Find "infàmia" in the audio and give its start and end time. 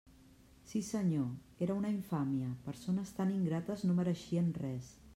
1.97-2.49